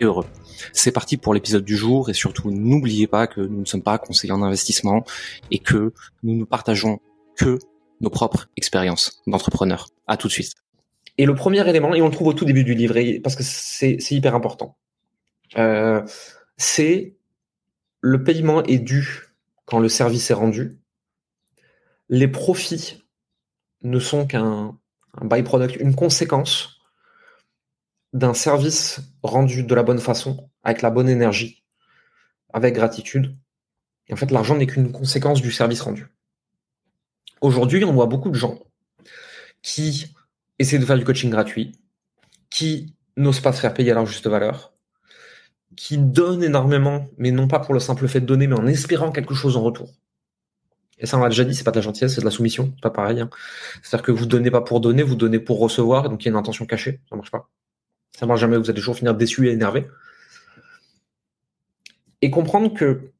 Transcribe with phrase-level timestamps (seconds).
[0.00, 0.26] et heureux.
[0.72, 3.98] C'est parti pour l'épisode du jour et surtout n'oubliez pas que nous ne sommes pas
[3.98, 5.04] conseillers en investissement
[5.50, 7.00] et que nous ne partageons
[7.36, 7.58] que
[8.00, 9.88] nos propres expériences d'entrepreneurs.
[10.06, 10.52] À tout de suite.
[11.16, 13.42] Et le premier élément, et on le trouve au tout début du livre, parce que
[13.42, 14.76] c'est hyper important,
[15.56, 16.02] euh,
[16.56, 17.16] c'est
[18.00, 19.22] le paiement est dû
[19.64, 20.78] quand le service est rendu.
[22.08, 23.02] Les profits
[23.82, 24.76] ne sont qu'un
[25.22, 26.73] byproduct, une conséquence
[28.14, 31.64] d'un service rendu de la bonne façon, avec la bonne énergie,
[32.52, 33.36] avec gratitude.
[34.06, 36.06] Et en fait, l'argent n'est qu'une conséquence du service rendu.
[37.40, 38.60] Aujourd'hui, on voit beaucoup de gens
[39.62, 40.14] qui
[40.58, 41.72] essaient de faire du coaching gratuit,
[42.50, 44.72] qui n'osent pas se faire payer à leur juste valeur,
[45.76, 49.10] qui donnent énormément, mais non pas pour le simple fait de donner, mais en espérant
[49.10, 49.90] quelque chose en retour.
[50.98, 52.72] Et ça, on l'a déjà dit, c'est pas de la gentillesse, c'est de la soumission,
[52.80, 53.20] pas pareil.
[53.20, 53.30] Hein.
[53.82, 56.30] C'est-à-dire que vous donnez pas pour donner, vous donnez pour recevoir, donc il y a
[56.30, 57.50] une intention cachée, ça marche pas.
[58.16, 59.86] Ça marche jamais, vous allez toujours finir déçu et énervé.
[62.22, 63.10] Et comprendre que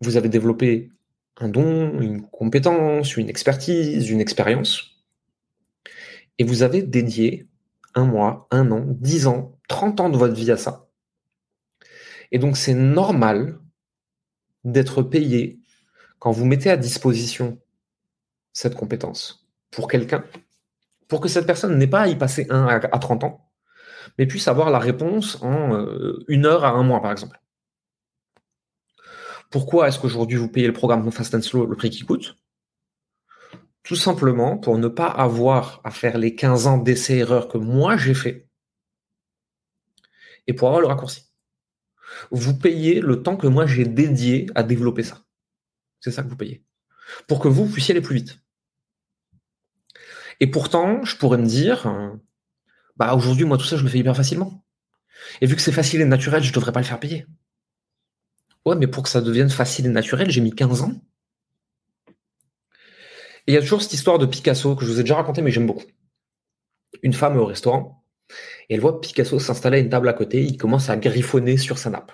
[0.00, 0.90] vous avez développé
[1.38, 4.94] un don, une compétence, une expertise, une expérience,
[6.38, 7.48] et vous avez dédié
[7.94, 10.88] un mois, un an, dix ans, trente ans de votre vie à ça.
[12.30, 13.58] Et donc c'est normal
[14.64, 15.60] d'être payé
[16.18, 17.58] quand vous mettez à disposition
[18.52, 20.24] cette compétence pour quelqu'un,
[21.08, 23.43] pour que cette personne n'ait pas à y passer un à 30 ans,
[24.18, 27.40] mais puisse avoir la réponse en euh, une heure à un mois, par exemple.
[29.50, 32.36] Pourquoi est-ce qu'aujourd'hui vous payez le programme Fast and Slow le prix qui coûte?
[33.82, 38.14] Tout simplement pour ne pas avoir à faire les 15 ans d'essais-erreurs que moi j'ai
[38.14, 38.48] fait
[40.46, 41.30] et pour avoir le raccourci.
[42.30, 45.24] Vous payez le temps que moi j'ai dédié à développer ça.
[46.00, 46.64] C'est ça que vous payez.
[47.28, 48.40] Pour que vous puissiez aller plus vite.
[50.40, 52.10] Et pourtant, je pourrais me dire, euh,
[52.96, 54.64] bah aujourd'hui, moi, tout ça, je le fais hyper facilement.
[55.40, 57.26] Et vu que c'est facile et naturel, je devrais pas le faire payer.
[58.64, 60.92] Ouais, mais pour que ça devienne facile et naturel, j'ai mis 15 ans.
[63.46, 65.42] Et il y a toujours cette histoire de Picasso que je vous ai déjà raconté,
[65.42, 65.84] mais j'aime beaucoup.
[67.02, 68.04] Une femme au restaurant,
[68.68, 71.76] et elle voit Picasso s'installer à une table à côté, il commence à griffonner sur
[71.76, 72.12] sa nappe.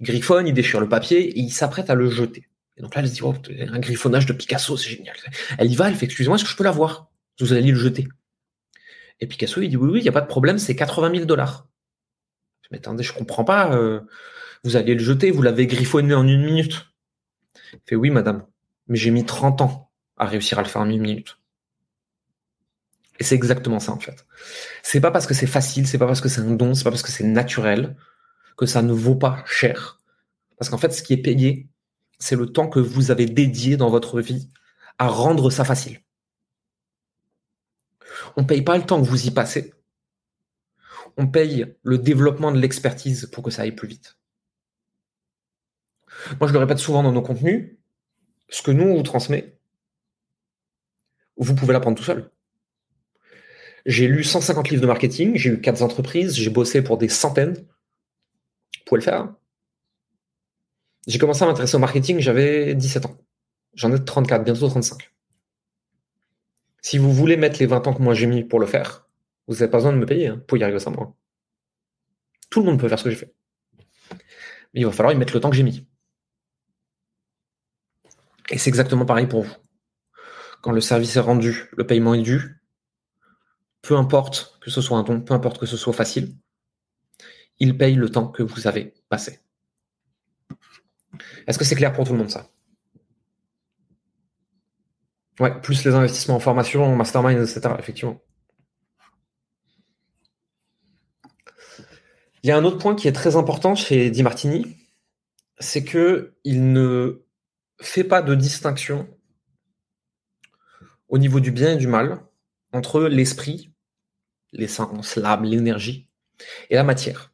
[0.00, 2.48] Il griffonne, il déchire le papier, il s'apprête à le jeter.
[2.76, 3.34] Et donc là, elle se dit, oh,
[3.68, 5.16] un griffonnage de Picasso, c'est génial.
[5.58, 8.08] Elle y va, elle fait, excusez-moi, est-ce que je peux l'avoir Vous allez le jeter.
[9.20, 11.24] Et Picasso, il dit oui, oui, il n'y a pas de problème, c'est 80 000
[11.24, 11.66] dollars.
[12.70, 13.72] Mais attendez, je comprends pas.
[13.74, 14.00] Euh,
[14.64, 16.86] vous allez le jeter, vous l'avez griffonné en une minute.
[17.72, 18.46] Il fait oui, madame,
[18.88, 21.38] mais j'ai mis 30 ans à réussir à le faire en une minute.
[23.20, 24.26] Et c'est exactement ça, en fait.
[24.82, 26.90] C'est pas parce que c'est facile, c'est pas parce que c'est un don, c'est pas
[26.90, 27.96] parce que c'est naturel
[28.56, 30.00] que ça ne vaut pas cher.
[30.58, 31.68] Parce qu'en fait, ce qui est payé,
[32.18, 34.48] c'est le temps que vous avez dédié dans votre vie
[34.98, 36.00] à rendre ça facile.
[38.36, 39.72] On paye pas le temps que vous y passez.
[41.16, 44.18] On paye le développement de l'expertise pour que ça aille plus vite.
[46.40, 47.76] Moi, je le répète souvent dans nos contenus,
[48.48, 49.58] ce que nous, on vous transmet,
[51.36, 52.30] vous pouvez l'apprendre tout seul.
[53.86, 57.54] J'ai lu 150 livres de marketing, j'ai eu 4 entreprises, j'ai bossé pour des centaines.
[57.54, 59.34] Vous pouvez le faire.
[61.06, 63.18] J'ai commencé à m'intéresser au marketing, j'avais 17 ans.
[63.74, 65.13] J'en ai 34, bientôt 35.
[66.84, 69.08] Si vous voulez mettre les 20 ans que moi j'ai mis pour le faire,
[69.46, 71.16] vous n'avez pas besoin de me payer hein, pour y arriver sans moi.
[72.50, 73.34] Tout le monde peut faire ce que j'ai fait.
[74.74, 75.88] Mais il va falloir y mettre le temps que j'ai mis.
[78.50, 79.54] Et c'est exactement pareil pour vous.
[80.60, 82.60] Quand le service est rendu, le paiement est dû,
[83.80, 86.36] peu importe que ce soit un don, peu importe que ce soit facile,
[87.60, 89.40] il paye le temps que vous avez passé.
[91.46, 92.53] Est-ce que c'est clair pour tout le monde ça?
[95.40, 97.74] Ouais, plus les investissements en formation, en mastermind, etc.
[97.78, 98.20] Effectivement.
[102.42, 104.76] Il y a un autre point qui est très important chez Di Martini,
[105.58, 107.24] c'est que il ne
[107.80, 109.08] fait pas de distinction
[111.08, 112.20] au niveau du bien et du mal
[112.72, 113.72] entre l'esprit,
[114.52, 116.08] l'essence, l'âme, l'énergie
[116.70, 117.32] et la matière.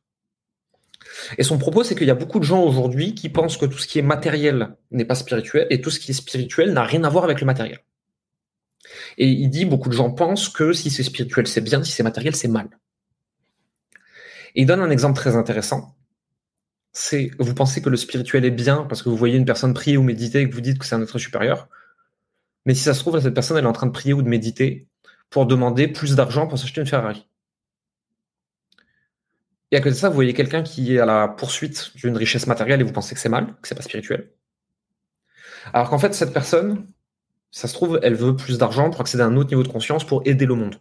[1.39, 3.79] Et son propos, c'est qu'il y a beaucoup de gens aujourd'hui qui pensent que tout
[3.79, 7.05] ce qui est matériel n'est pas spirituel et tout ce qui est spirituel n'a rien
[7.05, 7.81] à voir avec le matériel.
[9.19, 12.03] Et il dit, beaucoup de gens pensent que si c'est spirituel, c'est bien, si c'est
[12.03, 12.69] matériel, c'est mal.
[14.55, 15.95] Et il donne un exemple très intéressant.
[16.93, 19.97] c'est vous pensez que le spirituel est bien parce que vous voyez une personne prier
[19.97, 21.69] ou méditer et que vous dites que c'est un être supérieur?
[22.67, 24.29] Mais si ça se trouve, cette personne, elle est en train de prier ou de
[24.29, 24.89] méditer
[25.31, 27.27] pour demander plus d'argent pour s'acheter une Ferrari.
[29.71, 32.47] Et à côté de ça, vous voyez quelqu'un qui est à la poursuite d'une richesse
[32.49, 34.31] matérielle et vous pensez que c'est mal, que c'est pas spirituel.
[35.73, 36.89] Alors qu'en fait, cette personne,
[37.51, 40.05] ça se trouve, elle veut plus d'argent pour accéder à un autre niveau de conscience
[40.05, 40.77] pour aider le monde.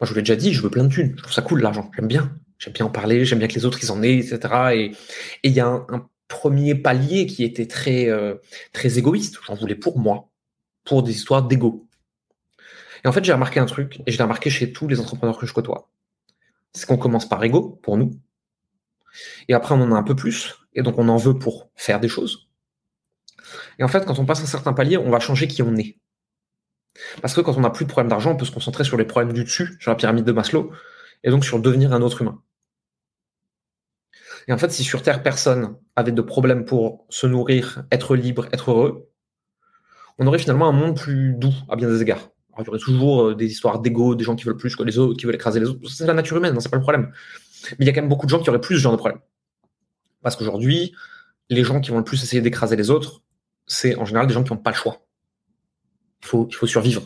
[0.00, 1.14] Moi, je vous l'ai déjà dit, je veux plein de thunes.
[1.16, 1.90] Je trouve ça cool, l'argent.
[1.96, 2.38] J'aime bien.
[2.58, 3.24] J'aime bien en parler.
[3.24, 4.38] J'aime bien que les autres, ils en aient, etc.
[4.74, 4.92] Et
[5.42, 8.34] il y a un, premier palier qui était très, euh,
[8.74, 9.38] très égoïste.
[9.46, 10.28] J'en voulais pour moi,
[10.84, 11.88] pour des histoires d'ego.
[13.02, 15.38] Et en fait, j'ai remarqué un truc, et je l'ai remarqué chez tous les entrepreneurs
[15.38, 15.90] que je côtoie.
[16.74, 18.10] C'est qu'on commence par ego, pour nous.
[19.48, 20.54] Et après, on en a un peu plus.
[20.74, 22.47] Et donc, on en veut pour faire des choses.
[23.78, 25.98] Et en fait, quand on passe un certain palier, on va changer qui on est.
[27.22, 29.04] Parce que quand on n'a plus de problème d'argent, on peut se concentrer sur les
[29.04, 30.72] problèmes du dessus, sur la pyramide de Maslow,
[31.22, 32.42] et donc sur devenir un autre humain.
[34.48, 38.48] Et en fait, si sur Terre, personne avait de problème pour se nourrir, être libre,
[38.52, 39.10] être heureux,
[40.18, 42.30] on aurait finalement un monde plus doux à bien des égards.
[42.58, 44.98] il y aurait toujours euh, des histoires d'ego, des gens qui veulent plus que les
[44.98, 45.88] autres, qui veulent écraser les autres.
[45.88, 47.12] C'est la nature humaine, c'est pas le problème.
[47.72, 48.98] Mais il y a quand même beaucoup de gens qui auraient plus ce genre de
[48.98, 49.20] problème.
[50.22, 50.94] Parce qu'aujourd'hui,
[51.50, 53.22] les gens qui vont le plus essayer d'écraser les autres,
[53.68, 55.06] c'est en général des gens qui n'ont pas le choix.
[56.22, 57.02] Il faut, survivre.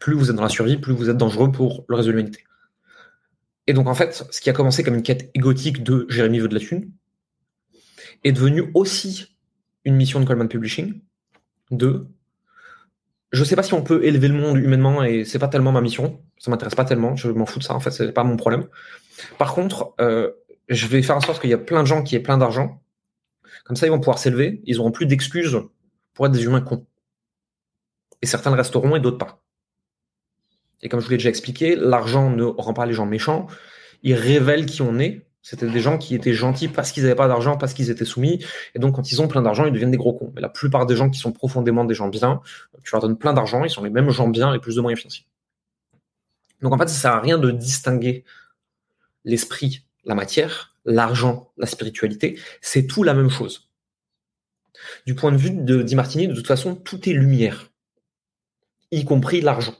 [0.00, 2.44] Plus vous êtes dans la survie, plus vous êtes dangereux pour le reste de l'humanité.
[3.66, 6.48] Et donc, en fait, ce qui a commencé comme une quête égotique de Jérémy veut
[6.48, 6.90] de la thune
[8.24, 9.36] est devenu aussi
[9.84, 11.00] une mission de Coleman Publishing
[11.70, 12.06] de
[13.32, 15.80] je sais pas si on peut élever le monde humainement et c'est pas tellement ma
[15.80, 18.36] mission, ça m'intéresse pas tellement, je m'en fous de ça en fait, c'est pas mon
[18.36, 18.66] problème.
[19.38, 20.32] Par contre, euh,
[20.68, 22.82] je vais faire en sorte qu'il y a plein de gens qui aient plein d'argent,
[23.64, 25.58] comme ça ils vont pouvoir s'élever, ils auront plus d'excuses
[26.14, 26.86] pour être des humains cons.
[28.20, 29.42] Et certains le resteront et d'autres pas.
[30.82, 33.46] Et comme je vous l'ai déjà expliqué, l'argent ne rend pas les gens méchants,
[34.02, 35.26] il révèle qui on est.
[35.44, 38.44] C'était des gens qui étaient gentils parce qu'ils n'avaient pas d'argent, parce qu'ils étaient soumis.
[38.76, 40.32] Et donc, quand ils ont plein d'argent, ils deviennent des gros cons.
[40.34, 42.40] Mais la plupart des gens qui sont profondément des gens bien,
[42.84, 45.00] tu leur donnes plein d'argent, ils sont les mêmes gens bien et plus de moyens
[45.00, 45.26] financiers.
[46.60, 48.24] Donc, en fait, ça sert à rien de distinguer
[49.24, 52.38] l'esprit, la matière, l'argent, la spiritualité.
[52.60, 53.70] C'est tout la même chose.
[55.06, 57.70] Du point de vue de Di Martini, de toute façon, tout est lumière,
[58.90, 59.76] y compris l'argent.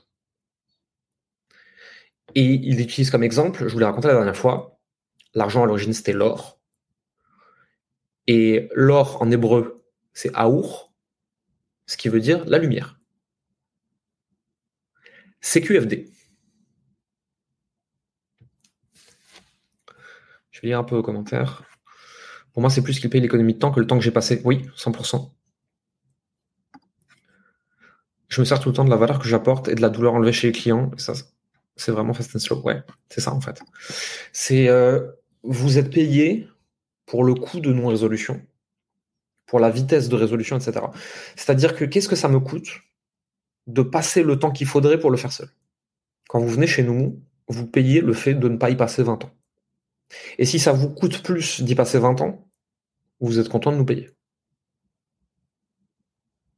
[2.35, 4.81] Et il utilise comme exemple, je vous l'ai raconté la dernière fois,
[5.35, 6.61] l'argent à l'origine c'était l'or.
[8.27, 9.85] Et l'or en hébreu
[10.15, 10.95] c'est Aour,
[11.87, 13.01] ce qui veut dire la lumière.
[15.41, 16.07] CQFD.
[20.63, 21.65] Lire un peu aux commentaires.
[22.53, 24.41] Pour moi, c'est plus qu'il paye l'économie de temps que le temps que j'ai passé.
[24.45, 25.31] Oui, 100%.
[28.29, 30.15] Je me sers tout le temps de la valeur que j'apporte et de la douleur
[30.15, 30.91] enlevée chez les clients.
[30.97, 31.13] Ça,
[31.77, 32.63] c'est vraiment fast and slow.
[32.63, 33.63] Ouais, c'est ça en fait.
[34.33, 35.07] C'est euh,
[35.43, 36.49] vous êtes payé
[37.07, 38.41] pour le coût de non-résolution,
[39.47, 40.87] pour la vitesse de résolution, etc.
[41.37, 42.81] C'est-à-dire que qu'est-ce que ça me coûte
[43.67, 45.49] de passer le temps qu'il faudrait pour le faire seul?
[46.29, 49.25] Quand vous venez chez nous, vous payez le fait de ne pas y passer 20
[49.25, 49.31] ans.
[50.39, 52.49] Et si ça vous coûte plus d'y passer 20 ans,
[53.21, 54.11] vous êtes content de nous payer.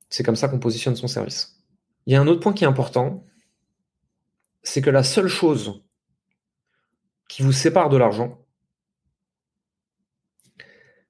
[0.08, 1.62] C'est comme ça qu'on positionne son service.
[2.06, 3.24] Il y a un autre point qui est important,
[4.62, 5.82] c'est que la seule chose
[7.28, 8.44] qui vous sépare de l'argent,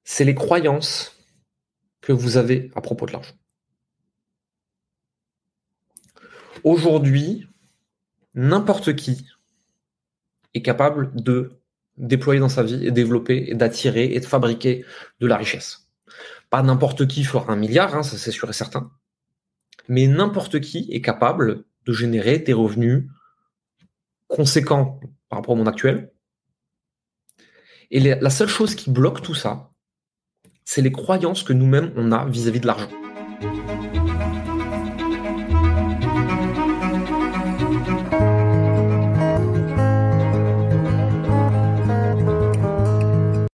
[0.05, 1.25] c'est les croyances
[2.01, 3.35] que vous avez à propos de l'argent.
[6.63, 7.49] Aujourd'hui,
[8.35, 9.27] n'importe qui
[10.55, 11.61] est capable de
[11.97, 14.85] déployer dans sa vie et développer et d'attirer et de fabriquer
[15.21, 15.89] de la richesse.
[16.51, 18.91] Pas n'importe qui fera un milliard, hein, ça c'est sûr et certain,
[19.89, 23.05] mais n'importe qui est capable de générer des revenus
[24.29, 26.11] conséquent par rapport au monde actuel.
[27.91, 29.71] Et la seule chose qui bloque tout ça,
[30.65, 32.91] c'est les croyances que nous-mêmes on a vis-à-vis -vis de l'argent.